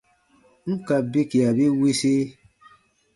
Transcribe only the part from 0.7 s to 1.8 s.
ka bikia bi